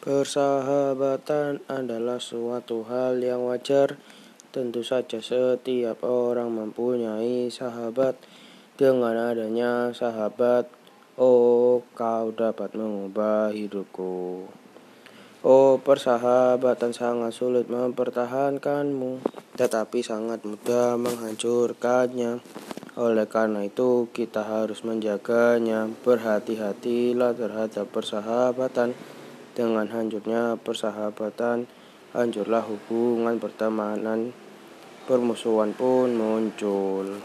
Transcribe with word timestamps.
Persahabatan 0.00 1.60
adalah 1.68 2.16
suatu 2.16 2.88
hal 2.88 3.20
yang 3.20 3.44
wajar. 3.44 4.00
Tentu 4.48 4.80
saja 4.80 5.20
setiap 5.20 6.00
orang 6.08 6.56
mempunyai 6.56 7.52
sahabat. 7.52 8.16
Dengan 8.80 9.12
adanya 9.12 9.92
sahabat, 9.92 10.72
oh 11.20 11.84
kau 11.92 12.32
dapat 12.32 12.72
mengubah 12.72 13.52
hidupku. 13.52 14.48
Oh 15.44 15.76
persahabatan 15.84 16.96
sangat 16.96 17.36
sulit 17.36 17.68
mempertahankanmu, 17.68 19.20
tetapi 19.60 20.00
sangat 20.00 20.40
mudah 20.48 20.96
menghancurkannya. 20.96 22.40
Oleh 22.96 23.28
karena 23.28 23.68
itu, 23.68 24.08
kita 24.16 24.48
harus 24.48 24.80
menjaganya. 24.80 25.92
Berhati-hatilah 25.92 27.36
terhadap 27.36 27.84
persahabatan. 27.92 28.96
Dengan 29.60 29.92
hancurnya 29.92 30.56
persahabatan, 30.56 31.68
hancurlah 32.16 32.64
hubungan 32.64 33.36
pertemanan, 33.36 34.32
permusuhan 35.04 35.76
pun 35.76 36.16
muncul. 36.16 37.20